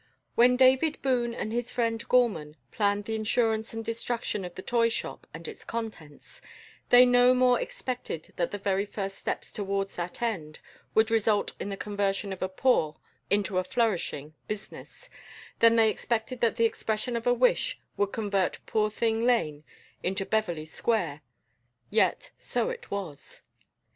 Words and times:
When 0.33 0.57
David 0.57 0.99
Boone 1.03 1.35
and 1.35 1.53
his 1.53 1.69
friend 1.69 2.03
Gorman 2.09 2.55
planned 2.71 3.05
the 3.05 3.13
insurance 3.13 3.71
and 3.71 3.85
destruction 3.85 4.43
of 4.43 4.55
the 4.55 4.63
toy 4.63 4.89
shop 4.89 5.27
and 5.31 5.47
its 5.47 5.63
contents, 5.63 6.41
they 6.89 7.05
no 7.05 7.35
more 7.35 7.61
expected 7.61 8.33
that 8.35 8.49
the 8.49 8.57
very 8.57 8.87
first 8.87 9.19
steps 9.19 9.53
towards 9.53 9.93
that 9.97 10.19
end 10.19 10.59
would 10.95 11.11
result 11.11 11.53
in 11.59 11.69
the 11.69 11.77
conversion 11.77 12.33
of 12.33 12.41
a 12.41 12.49
poor 12.49 12.95
into 13.29 13.59
a 13.59 13.63
flourishing 13.63 14.33
business, 14.47 15.07
than 15.59 15.75
they 15.75 15.91
expected 15.91 16.41
that 16.41 16.55
the 16.55 16.65
expression 16.65 17.15
of 17.15 17.27
a 17.27 17.33
wish 17.35 17.79
would 17.95 18.11
convert 18.11 18.57
Poorthing 18.65 19.23
Lane 19.23 19.63
into 20.01 20.25
Beverly 20.25 20.65
Square; 20.65 21.21
yet 21.91 22.31
so 22.39 22.71
it 22.71 22.89
was. 22.89 23.43